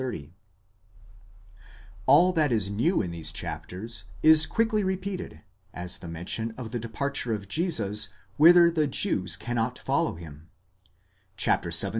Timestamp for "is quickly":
4.23-4.83